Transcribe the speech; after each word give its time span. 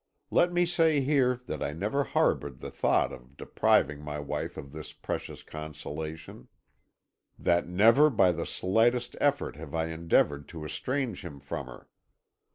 Let 0.31 0.51
me 0.51 0.65
say 0.65 1.01
here 1.01 1.41
that 1.45 1.61
I 1.61 1.73
never 1.73 2.03
harboured 2.03 2.59
the 2.59 2.71
thought 2.71 3.13
of 3.13 3.37
depriving 3.37 4.01
my 4.01 4.17
wife 4.17 4.57
of 4.57 4.71
this 4.71 4.93
precious 4.93 5.43
consolation, 5.43 6.47
that 7.37 7.67
never 7.67 8.09
by 8.09 8.31
the 8.31 8.47
slightest 8.47 9.15
effort 9.21 9.57
have 9.57 9.75
I 9.75 9.89
endeavoured 9.89 10.47
to 10.47 10.65
estrange 10.65 11.23
him 11.23 11.39
from 11.39 11.67
her. 11.67 11.87